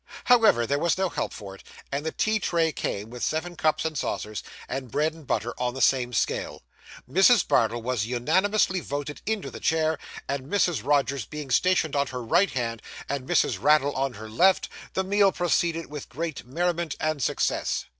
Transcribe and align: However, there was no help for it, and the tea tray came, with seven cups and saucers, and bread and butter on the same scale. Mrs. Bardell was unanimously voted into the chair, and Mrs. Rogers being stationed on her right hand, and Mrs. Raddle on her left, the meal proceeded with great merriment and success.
However, 0.25 0.65
there 0.65 0.79
was 0.79 0.97
no 0.97 1.09
help 1.09 1.31
for 1.31 1.53
it, 1.53 1.61
and 1.91 2.03
the 2.03 2.11
tea 2.11 2.39
tray 2.39 2.71
came, 2.71 3.11
with 3.11 3.21
seven 3.23 3.55
cups 3.55 3.85
and 3.85 3.95
saucers, 3.95 4.41
and 4.67 4.89
bread 4.89 5.13
and 5.13 5.27
butter 5.27 5.53
on 5.59 5.75
the 5.75 5.79
same 5.79 6.11
scale. 6.11 6.63
Mrs. 7.07 7.47
Bardell 7.47 7.83
was 7.83 8.07
unanimously 8.07 8.79
voted 8.79 9.21
into 9.27 9.51
the 9.51 9.59
chair, 9.59 9.99
and 10.27 10.47
Mrs. 10.47 10.83
Rogers 10.83 11.25
being 11.25 11.51
stationed 11.51 11.95
on 11.95 12.07
her 12.07 12.23
right 12.23 12.49
hand, 12.49 12.81
and 13.07 13.29
Mrs. 13.29 13.61
Raddle 13.61 13.93
on 13.93 14.13
her 14.13 14.27
left, 14.27 14.69
the 14.95 15.03
meal 15.03 15.31
proceeded 15.31 15.85
with 15.85 16.09
great 16.09 16.47
merriment 16.47 16.95
and 16.99 17.21
success. 17.21 17.85